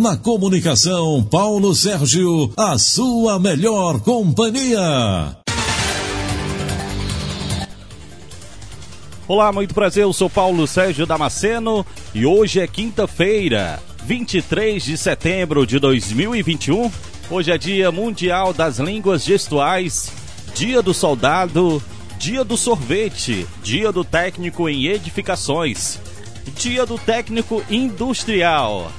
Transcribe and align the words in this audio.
Na 0.00 0.16
comunicação, 0.16 1.22
Paulo 1.22 1.74
Sérgio, 1.74 2.50
a 2.56 2.78
sua 2.78 3.38
melhor 3.38 4.00
companhia. 4.00 5.36
Olá, 9.28 9.52
muito 9.52 9.74
prazer. 9.74 10.04
Eu 10.04 10.12
sou 10.14 10.30
Paulo 10.30 10.66
Sérgio 10.66 11.04
Damasceno 11.04 11.84
e 12.14 12.24
hoje 12.24 12.60
é 12.60 12.66
quinta-feira, 12.66 13.78
23 14.06 14.82
de 14.82 14.96
setembro 14.96 15.66
de 15.66 15.78
2021. 15.78 16.90
Hoje 17.28 17.52
é 17.52 17.58
Dia 17.58 17.92
Mundial 17.92 18.54
das 18.54 18.78
Línguas 18.78 19.22
Gestuais, 19.22 20.10
Dia 20.54 20.80
do 20.80 20.94
Soldado, 20.94 21.82
Dia 22.18 22.42
do 22.42 22.56
Sorvete, 22.56 23.46
Dia 23.62 23.92
do 23.92 24.02
Técnico 24.02 24.66
em 24.66 24.86
Edificações, 24.86 25.98
Dia 26.56 26.86
do 26.86 26.96
Técnico 26.96 27.62
Industrial. 27.68 28.90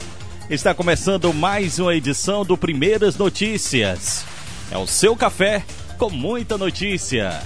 Está 0.52 0.74
começando 0.74 1.34
mais 1.34 1.80
uma 1.80 1.96
edição 1.96 2.44
do 2.44 2.58
Primeiras 2.58 3.16
Notícias. 3.16 4.26
É 4.70 4.78
o 4.78 4.86
seu 4.86 5.16
café 5.16 5.64
com 5.98 6.10
muita 6.10 6.58
notícia. 6.58 7.42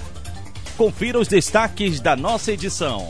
Confira 0.76 1.20
os 1.20 1.28
destaques 1.28 2.00
da 2.00 2.16
nossa 2.16 2.52
edição. 2.52 3.08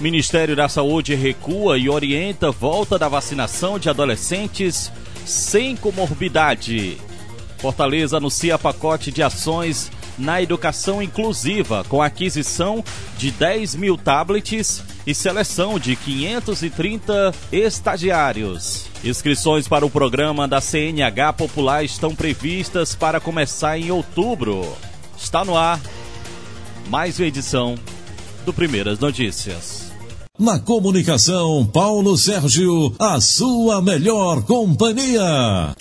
Ministério 0.00 0.56
da 0.56 0.66
Saúde 0.66 1.14
recua 1.14 1.76
e 1.76 1.90
orienta 1.90 2.50
volta 2.50 2.98
da 2.98 3.06
vacinação 3.06 3.78
de 3.78 3.90
adolescentes 3.90 4.90
sem 5.26 5.76
comorbidade. 5.76 6.96
Fortaleza 7.58 8.16
anuncia 8.16 8.58
pacote 8.58 9.12
de 9.12 9.22
ações 9.22 9.92
na 10.18 10.40
educação 10.40 11.02
inclusiva, 11.02 11.84
com 11.88 12.02
aquisição 12.02 12.84
de 13.18 13.30
10 13.30 13.74
mil 13.74 13.96
tablets 13.96 14.82
e 15.06 15.14
seleção 15.14 15.78
de 15.78 15.96
530 15.96 17.34
estagiários. 17.52 18.86
Inscrições 19.02 19.68
para 19.68 19.84
o 19.84 19.90
programa 19.90 20.48
da 20.48 20.60
CNH 20.60 21.32
Popular 21.34 21.84
estão 21.84 22.14
previstas 22.14 22.94
para 22.94 23.20
começar 23.20 23.78
em 23.78 23.90
outubro. 23.90 24.66
Está 25.16 25.44
no 25.44 25.56
ar 25.56 25.80
mais 26.88 27.18
uma 27.18 27.26
edição 27.26 27.76
do 28.44 28.52
Primeiras 28.52 28.98
Notícias. 28.98 29.92
Na 30.38 30.58
comunicação, 30.58 31.64
Paulo 31.64 32.16
Sérgio, 32.16 32.94
a 32.98 33.20
sua 33.20 33.80
melhor 33.80 34.42
companhia. 34.42 35.74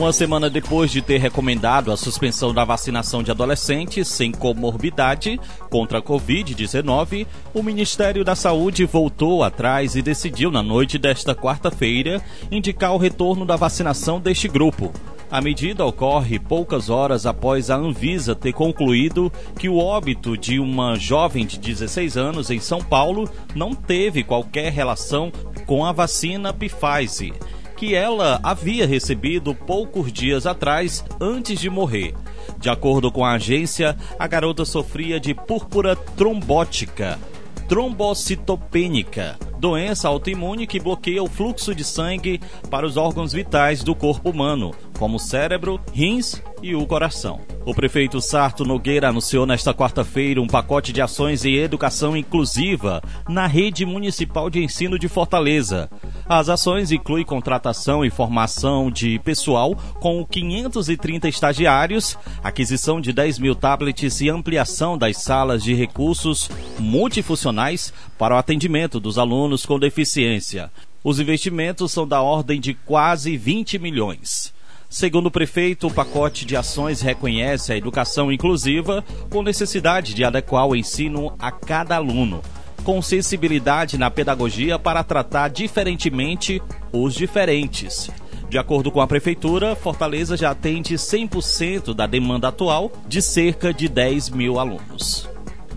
Uma 0.00 0.14
semana 0.14 0.48
depois 0.48 0.90
de 0.90 1.02
ter 1.02 1.18
recomendado 1.18 1.92
a 1.92 1.96
suspensão 1.96 2.54
da 2.54 2.64
vacinação 2.64 3.22
de 3.22 3.30
adolescentes 3.30 4.08
sem 4.08 4.32
comorbidade 4.32 5.38
contra 5.68 5.98
a 5.98 6.02
Covid-19, 6.02 7.26
o 7.52 7.62
Ministério 7.62 8.24
da 8.24 8.34
Saúde 8.34 8.86
voltou 8.86 9.44
atrás 9.44 9.96
e 9.96 10.00
decidiu, 10.00 10.50
na 10.50 10.62
noite 10.62 10.96
desta 10.96 11.34
quarta-feira, 11.34 12.18
indicar 12.50 12.94
o 12.94 12.96
retorno 12.96 13.44
da 13.44 13.56
vacinação 13.56 14.18
deste 14.18 14.48
grupo. 14.48 14.90
A 15.30 15.38
medida 15.42 15.84
ocorre 15.84 16.38
poucas 16.38 16.88
horas 16.88 17.26
após 17.26 17.68
a 17.68 17.76
Anvisa 17.76 18.34
ter 18.34 18.54
concluído 18.54 19.30
que 19.58 19.68
o 19.68 19.76
óbito 19.76 20.34
de 20.34 20.58
uma 20.58 20.96
jovem 20.96 21.44
de 21.44 21.58
16 21.58 22.16
anos 22.16 22.50
em 22.50 22.58
São 22.58 22.80
Paulo 22.80 23.28
não 23.54 23.74
teve 23.74 24.24
qualquer 24.24 24.72
relação 24.72 25.30
com 25.66 25.84
a 25.84 25.92
vacina 25.92 26.54
Pfizer, 26.54 27.34
que 27.80 27.94
ela 27.94 28.38
havia 28.42 28.86
recebido 28.86 29.54
poucos 29.54 30.12
dias 30.12 30.46
atrás 30.46 31.02
antes 31.18 31.58
de 31.58 31.70
morrer. 31.70 32.14
De 32.58 32.68
acordo 32.68 33.10
com 33.10 33.24
a 33.24 33.32
agência, 33.32 33.96
a 34.18 34.26
garota 34.26 34.66
sofria 34.66 35.18
de 35.18 35.32
púrpura 35.32 35.96
trombótica, 35.96 37.18
trombocitopênica, 37.66 39.38
doença 39.58 40.08
autoimune 40.08 40.66
que 40.66 40.78
bloqueia 40.78 41.22
o 41.22 41.26
fluxo 41.26 41.74
de 41.74 41.82
sangue 41.82 42.38
para 42.68 42.84
os 42.84 42.98
órgãos 42.98 43.32
vitais 43.32 43.82
do 43.82 43.94
corpo 43.94 44.28
humano, 44.28 44.74
como 45.00 45.16
o 45.16 45.18
cérebro, 45.18 45.80
rins 45.94 46.42
e 46.62 46.74
o 46.74 46.86
coração. 46.86 47.40
O 47.64 47.74
prefeito 47.74 48.20
Sarto 48.20 48.66
Nogueira 48.66 49.08
anunciou 49.08 49.46
nesta 49.46 49.72
quarta-feira 49.72 50.42
um 50.42 50.46
pacote 50.46 50.92
de 50.92 51.00
ações 51.00 51.42
em 51.42 51.56
educação 51.56 52.14
inclusiva 52.14 53.02
na 53.26 53.46
rede 53.46 53.86
municipal 53.86 54.50
de 54.50 54.62
ensino 54.62 54.98
de 54.98 55.08
Fortaleza. 55.08 55.88
As 56.28 56.50
ações 56.50 56.92
incluem 56.92 57.24
contratação 57.24 58.04
e 58.04 58.10
formação 58.10 58.90
de 58.90 59.18
pessoal 59.20 59.74
com 60.00 60.22
530 60.22 61.28
estagiários, 61.28 62.18
aquisição 62.44 63.00
de 63.00 63.10
10 63.10 63.38
mil 63.38 63.54
tablets 63.54 64.20
e 64.20 64.28
ampliação 64.28 64.98
das 64.98 65.16
salas 65.16 65.64
de 65.64 65.72
recursos 65.72 66.50
multifuncionais 66.78 67.90
para 68.18 68.34
o 68.34 68.38
atendimento 68.38 69.00
dos 69.00 69.16
alunos 69.16 69.64
com 69.64 69.78
deficiência. 69.78 70.70
Os 71.02 71.18
investimentos 71.18 71.90
são 71.90 72.06
da 72.06 72.20
ordem 72.20 72.60
de 72.60 72.74
quase 72.74 73.34
20 73.38 73.78
milhões. 73.78 74.52
Segundo 74.90 75.26
o 75.26 75.30
prefeito, 75.30 75.86
o 75.86 75.94
pacote 75.94 76.44
de 76.44 76.56
ações 76.56 77.00
reconhece 77.00 77.72
a 77.72 77.76
educação 77.76 78.32
inclusiva 78.32 79.04
com 79.30 79.40
necessidade 79.40 80.12
de 80.12 80.24
adequar 80.24 80.66
o 80.66 80.74
ensino 80.74 81.32
a 81.38 81.52
cada 81.52 81.94
aluno, 81.94 82.42
com 82.82 83.00
sensibilidade 83.00 83.96
na 83.96 84.10
pedagogia 84.10 84.80
para 84.80 85.04
tratar 85.04 85.46
diferentemente 85.46 86.60
os 86.92 87.14
diferentes. 87.14 88.10
De 88.48 88.58
acordo 88.58 88.90
com 88.90 89.00
a 89.00 89.06
prefeitura, 89.06 89.76
Fortaleza 89.76 90.36
já 90.36 90.50
atende 90.50 90.94
100% 90.94 91.94
da 91.94 92.04
demanda 92.04 92.48
atual 92.48 92.90
de 93.06 93.22
cerca 93.22 93.72
de 93.72 93.88
10 93.88 94.30
mil 94.30 94.58
alunos. 94.58 95.30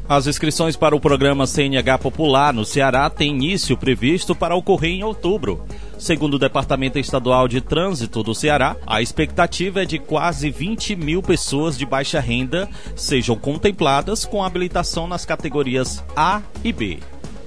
As 0.09 0.28
inscrições 0.28 0.75
para 0.75 0.95
o 0.95 1.00
programa 1.00 1.47
CNH 1.47 1.97
Popular 2.00 2.51
no 2.51 2.66
Ceará 2.66 3.09
têm 3.09 3.30
início 3.30 3.78
previsto 3.78 4.35
para 4.35 4.56
ocorrer 4.56 4.91
em 4.91 5.03
outubro. 5.03 5.63
Segundo 6.03 6.33
o 6.33 6.37
Departamento 6.37 6.99
Estadual 6.99 7.47
de 7.47 7.61
Trânsito 7.61 8.21
do 8.23 8.35
Ceará, 8.35 8.75
a 8.85 9.01
expectativa 9.01 9.83
é 9.83 9.85
de 9.85 9.97
quase 9.97 10.49
20 10.49 10.97
mil 10.97 11.23
pessoas 11.23 11.77
de 11.77 11.85
baixa 11.85 12.19
renda 12.19 12.69
sejam 12.93 13.37
contempladas 13.37 14.25
com 14.25 14.43
habilitação 14.43 15.07
nas 15.07 15.23
categorias 15.23 16.03
A 16.13 16.41
e 16.61 16.73
B. 16.73 16.99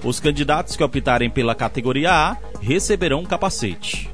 Os 0.03 0.19
candidatos 0.19 0.75
que 0.75 0.83
optarem 0.83 1.29
pela 1.29 1.53
categoria 1.53 2.11
A 2.11 2.37
receberão 2.59 3.19
um 3.19 3.25
capacete. 3.25 4.09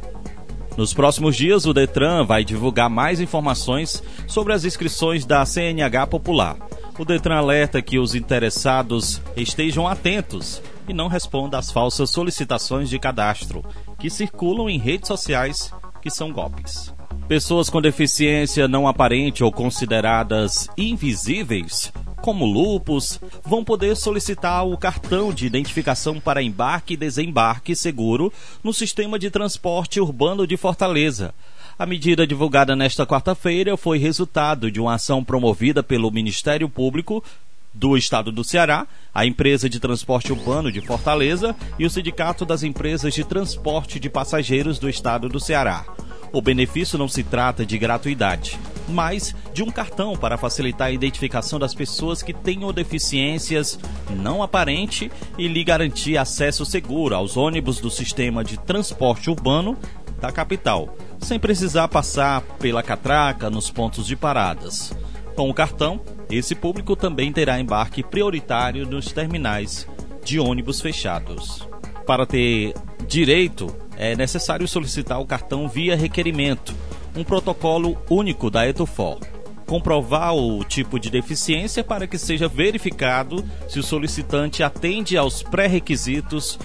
Nos 0.75 0.93
próximos 0.93 1.37
dias, 1.37 1.65
o 1.65 1.73
Detran 1.73 2.25
vai 2.25 2.43
divulgar 2.43 2.89
mais 2.89 3.21
informações 3.21 4.03
sobre 4.27 4.51
as 4.51 4.65
inscrições 4.65 5.23
da 5.23 5.45
CNH 5.45 6.07
Popular. 6.07 6.57
O 6.99 7.05
Detran 7.05 7.37
alerta 7.37 7.81
que 7.81 7.97
os 7.97 8.13
interessados 8.13 9.21
estejam 9.37 9.87
atentos 9.87 10.61
e 10.85 10.93
não 10.93 11.07
respondam 11.07 11.57
às 11.57 11.71
falsas 11.71 12.09
solicitações 12.09 12.89
de 12.89 12.99
cadastro 12.99 13.63
que 14.03 14.09
circulam 14.09 14.69
em 14.69 14.77
redes 14.77 15.07
sociais 15.07 15.71
que 16.01 16.11
são 16.11 16.29
golpes. 16.29 16.93
Pessoas 17.25 17.69
com 17.69 17.81
deficiência 17.81 18.67
não 18.67 18.85
aparente 18.85 19.45
ou 19.45 19.49
consideradas 19.49 20.67
invisíveis, 20.77 21.89
como 22.21 22.43
lupus, 22.43 23.17
vão 23.45 23.63
poder 23.63 23.95
solicitar 23.95 24.67
o 24.67 24.77
cartão 24.77 25.33
de 25.33 25.45
identificação 25.45 26.19
para 26.19 26.43
embarque 26.43 26.95
e 26.95 26.97
desembarque 26.97 27.77
seguro 27.77 28.29
no 28.61 28.73
sistema 28.73 29.17
de 29.17 29.31
transporte 29.31 30.01
urbano 30.01 30.45
de 30.45 30.57
Fortaleza 30.57 31.33
a 31.77 31.85
medida 31.85 32.27
divulgada 32.27 32.75
nesta 32.75 33.05
quarta-feira 33.05 33.75
foi 33.75 33.97
resultado 33.97 34.69
de 34.69 34.79
uma 34.79 34.93
ação 34.93 35.23
promovida 35.23 35.81
pelo 35.81 36.11
Ministério 36.11 36.69
Público 36.69 37.23
do 37.73 37.97
Estado 37.97 38.31
do 38.31 38.43
Ceará, 38.43 38.87
a 39.13 39.25
empresa 39.25 39.67
de 39.67 39.79
transporte 39.79 40.31
urbano 40.31 40.71
de 40.71 40.81
Fortaleza 40.81 41.55
e 41.79 41.85
o 41.85 41.89
Sindicato 41.89 42.45
das 42.45 42.63
Empresas 42.63 43.13
de 43.13 43.23
Transporte 43.23 43.99
de 43.99 44.09
Passageiros 44.09 44.77
do 44.77 44.89
Estado 44.89 45.27
do 45.27 45.39
Ceará. 45.39 45.85
O 46.31 46.41
benefício 46.41 46.97
não 46.97 47.07
se 47.07 47.23
trata 47.23 47.63
de 47.63 47.77
gratuidade, 47.77 48.59
mas 48.89 49.35
de 49.53 49.61
um 49.61 49.69
cartão 49.69 50.15
para 50.15 50.37
facilitar 50.37 50.87
a 50.87 50.91
identificação 50.91 51.59
das 51.59 51.75
pessoas 51.75 52.23
que 52.23 52.33
tenham 52.33 52.73
deficiências 52.73 53.79
não 54.09 54.41
aparente 54.41 55.11
e 55.37 55.47
lhe 55.47 55.63
garantir 55.63 56.17
acesso 56.17 56.65
seguro 56.65 57.15
aos 57.15 57.37
ônibus 57.37 57.79
do 57.79 57.91
sistema 57.91 58.43
de 58.43 58.57
transporte 58.57 59.29
urbano 59.29 59.77
da 60.19 60.31
capital, 60.31 60.97
sem 61.19 61.37
precisar 61.37 61.87
passar 61.87 62.41
pela 62.59 62.81
catraca 62.81 63.49
nos 63.49 63.69
pontos 63.69 64.07
de 64.07 64.15
paradas. 64.15 64.91
Com 65.35 65.49
o 65.49 65.53
cartão, 65.53 66.01
esse 66.37 66.55
público 66.55 66.95
também 66.95 67.31
terá 67.31 67.59
embarque 67.59 68.03
prioritário 68.03 68.85
nos 68.85 69.11
terminais 69.11 69.87
de 70.23 70.39
ônibus 70.39 70.81
fechados. 70.81 71.67
Para 72.05 72.25
ter 72.25 72.73
direito, 73.07 73.75
é 73.97 74.15
necessário 74.15 74.67
solicitar 74.67 75.19
o 75.19 75.25
cartão 75.25 75.67
via 75.67 75.95
requerimento, 75.95 76.73
um 77.15 77.23
protocolo 77.23 77.97
único 78.09 78.49
da 78.49 78.67
Etufor. 78.67 79.19
Comprovar 79.65 80.35
o 80.35 80.63
tipo 80.63 80.99
de 80.99 81.09
deficiência 81.09 81.83
para 81.83 82.05
que 82.05 82.17
seja 82.17 82.47
verificado 82.47 83.43
se 83.67 83.79
o 83.79 83.83
solicitante 83.83 84.61
atende 84.61 85.17
aos 85.17 85.41
pré-requisitos 85.41 86.59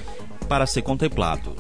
para 0.48 0.66
ser 0.66 0.82
contemplado. 0.82 1.54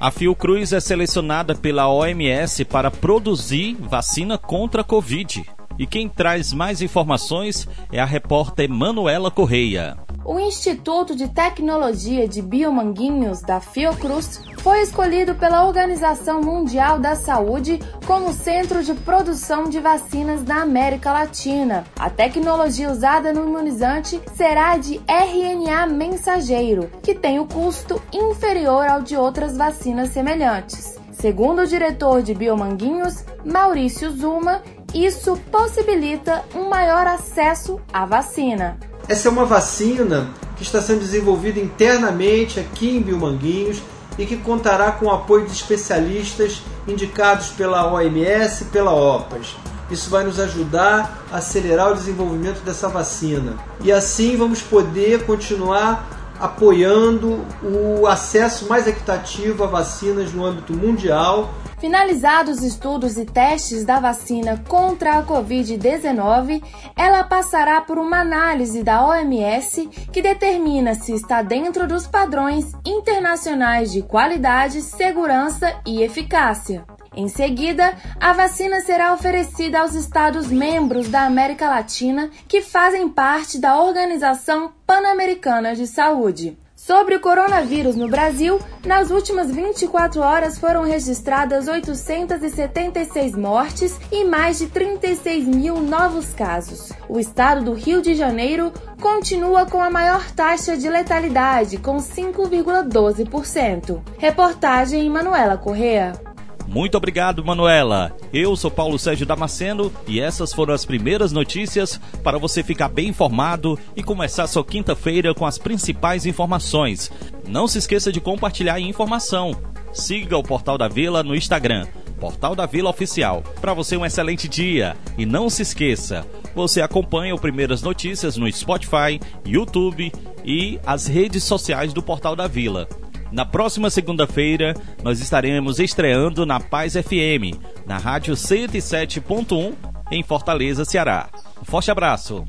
A 0.00 0.10
Fiocruz 0.10 0.72
é 0.72 0.80
selecionada 0.80 1.54
pela 1.54 1.88
OMS 1.88 2.64
para 2.64 2.90
produzir 2.90 3.76
vacina 3.80 4.38
contra 4.38 4.82
a 4.82 4.84
Covid. 4.84 5.44
E 5.78 5.86
quem 5.86 6.08
traz 6.08 6.52
mais 6.52 6.82
informações 6.82 7.68
é 7.92 8.00
a 8.00 8.04
repórter 8.04 8.68
Manuela 8.68 9.30
Correia. 9.30 9.96
o 10.24 10.38
Instituto 10.38 11.16
de 11.16 11.28
Tecnologia 11.28 12.28
de 12.28 12.42
Biomanguinhos 12.42 13.40
da 13.40 13.60
Fiocruz 13.60 14.42
foi 14.58 14.82
escolhido 14.82 15.34
pela 15.36 15.64
Organização 15.64 16.42
Mundial 16.42 16.98
da 16.98 17.14
Saúde 17.14 17.78
como 18.06 18.34
centro 18.34 18.82
de 18.82 18.92
produção 18.92 19.70
de 19.70 19.80
vacinas 19.80 20.42
da 20.42 20.56
América 20.56 21.12
Latina. 21.12 21.84
A 21.98 22.10
tecnologia 22.10 22.90
usada 22.90 23.32
no 23.32 23.46
imunizante 23.46 24.20
será 24.34 24.76
de 24.76 25.00
RNA 25.06 25.86
mensageiro, 25.86 26.90
que 27.02 27.14
tem 27.14 27.38
o 27.38 27.46
custo 27.46 28.02
inferior 28.12 28.86
ao 28.86 29.00
de 29.00 29.16
outras 29.16 29.56
vacinas 29.56 30.10
semelhantes. 30.10 30.98
Segundo 31.12 31.62
o 31.62 31.66
diretor 31.66 32.22
de 32.22 32.32
Biomanguinhos, 32.32 33.24
Maurício 33.44 34.10
Zuma, 34.12 34.62
isso 34.94 35.36
possibilita 35.50 36.44
um 36.54 36.68
maior 36.68 37.06
acesso 37.06 37.80
à 37.92 38.06
vacina. 38.06 38.78
Essa 39.08 39.28
é 39.28 39.30
uma 39.30 39.44
vacina 39.44 40.30
que 40.56 40.62
está 40.62 40.82
sendo 40.82 41.00
desenvolvida 41.00 41.60
internamente 41.60 42.58
aqui 42.58 42.96
em 42.96 43.00
Biomanguinhos 43.00 43.82
e 44.18 44.26
que 44.26 44.36
contará 44.36 44.92
com 44.92 45.06
o 45.06 45.10
apoio 45.10 45.46
de 45.46 45.52
especialistas 45.52 46.62
indicados 46.86 47.48
pela 47.50 47.92
OMS 47.92 48.64
e 48.64 48.66
pela 48.66 48.92
OPAS. 48.92 49.56
Isso 49.90 50.10
vai 50.10 50.24
nos 50.24 50.38
ajudar 50.38 51.24
a 51.32 51.38
acelerar 51.38 51.92
o 51.92 51.94
desenvolvimento 51.94 52.60
dessa 52.62 52.88
vacina. 52.88 53.56
E 53.82 53.90
assim 53.90 54.36
vamos 54.36 54.60
poder 54.60 55.24
continuar 55.24 56.34
apoiando 56.38 57.44
o 57.62 58.06
acesso 58.06 58.68
mais 58.68 58.86
equitativo 58.86 59.64
a 59.64 59.66
vacinas 59.66 60.32
no 60.32 60.44
âmbito 60.44 60.72
mundial. 60.74 61.54
Finalizados 61.80 62.58
os 62.58 62.64
estudos 62.64 63.16
e 63.16 63.24
testes 63.24 63.84
da 63.84 64.00
vacina 64.00 64.62
contra 64.68 65.16
a 65.16 65.22
Covid-19, 65.24 66.60
ela 66.96 67.22
passará 67.22 67.80
por 67.80 67.98
uma 67.98 68.20
análise 68.20 68.82
da 68.82 69.06
OMS 69.06 69.86
que 70.12 70.20
determina 70.20 70.94
se 70.94 71.12
está 71.12 71.40
dentro 71.40 71.86
dos 71.86 72.04
padrões 72.04 72.72
internacionais 72.84 73.92
de 73.92 74.02
qualidade, 74.02 74.82
segurança 74.82 75.80
e 75.86 76.02
eficácia. 76.02 76.84
Em 77.14 77.28
seguida, 77.28 77.94
a 78.20 78.32
vacina 78.32 78.80
será 78.80 79.12
oferecida 79.12 79.80
aos 79.80 79.94
Estados-membros 79.94 81.08
da 81.08 81.26
América 81.26 81.68
Latina 81.68 82.28
que 82.48 82.60
fazem 82.60 83.08
parte 83.08 83.58
da 83.58 83.80
Organização 83.80 84.72
Pan-Americana 84.84 85.76
de 85.76 85.86
Saúde. 85.86 86.58
Sobre 86.88 87.14
o 87.16 87.20
coronavírus 87.20 87.96
no 87.96 88.08
Brasil, 88.08 88.58
nas 88.86 89.10
últimas 89.10 89.50
24 89.50 90.22
horas 90.22 90.58
foram 90.58 90.84
registradas 90.84 91.68
876 91.68 93.36
mortes 93.36 94.00
e 94.10 94.24
mais 94.24 94.56
de 94.56 94.68
36 94.68 95.46
mil 95.46 95.82
novos 95.82 96.32
casos. 96.32 96.90
O 97.06 97.20
estado 97.20 97.62
do 97.62 97.74
Rio 97.74 98.00
de 98.00 98.14
Janeiro 98.14 98.72
continua 99.02 99.66
com 99.66 99.82
a 99.82 99.90
maior 99.90 100.30
taxa 100.30 100.78
de 100.78 100.88
letalidade, 100.88 101.76
com 101.76 101.98
5,12%. 101.98 104.00
Reportagem 104.16 105.10
Manuela 105.10 105.58
Correa. 105.58 106.27
Muito 106.68 106.98
obrigado, 106.98 107.42
Manuela. 107.42 108.14
Eu 108.30 108.54
sou 108.54 108.70
Paulo 108.70 108.98
Sérgio 108.98 109.24
Damasceno 109.24 109.90
e 110.06 110.20
essas 110.20 110.52
foram 110.52 110.74
as 110.74 110.84
primeiras 110.84 111.32
notícias 111.32 111.98
para 112.22 112.36
você 112.36 112.62
ficar 112.62 112.88
bem 112.88 113.08
informado 113.08 113.78
e 113.96 114.02
começar 114.02 114.46
sua 114.46 114.62
quinta-feira 114.62 115.32
com 115.32 115.46
as 115.46 115.56
principais 115.56 116.26
informações. 116.26 117.10
Não 117.48 117.66
se 117.66 117.78
esqueça 117.78 118.12
de 118.12 118.20
compartilhar 118.20 118.74
a 118.74 118.80
informação. 118.80 119.52
Siga 119.94 120.36
o 120.36 120.42
Portal 120.42 120.76
da 120.76 120.88
Vila 120.88 121.22
no 121.22 121.34
Instagram, 121.34 121.86
Portal 122.20 122.54
da 122.54 122.66
Vila 122.66 122.90
Oficial. 122.90 123.42
Para 123.62 123.72
você 123.72 123.96
um 123.96 124.04
excelente 124.04 124.46
dia 124.46 124.94
e 125.16 125.24
não 125.24 125.48
se 125.48 125.62
esqueça, 125.62 126.26
você 126.54 126.82
acompanha 126.82 127.34
o 127.34 127.40
Primeiras 127.40 127.80
Notícias 127.80 128.36
no 128.36 128.50
Spotify, 128.52 129.18
YouTube 129.42 130.12
e 130.44 130.78
as 130.84 131.06
redes 131.06 131.44
sociais 131.44 131.94
do 131.94 132.02
Portal 132.02 132.36
da 132.36 132.46
Vila. 132.46 132.86
Na 133.30 133.44
próxima 133.44 133.90
segunda-feira, 133.90 134.74
nós 135.02 135.20
estaremos 135.20 135.78
estreando 135.78 136.46
na 136.46 136.58
Paz 136.58 136.94
FM, 136.94 137.60
na 137.86 137.98
Rádio 137.98 138.34
107.1, 138.34 139.74
em 140.10 140.22
Fortaleza, 140.22 140.84
Ceará. 140.84 141.28
Um 141.60 141.64
forte 141.64 141.90
abraço! 141.90 142.44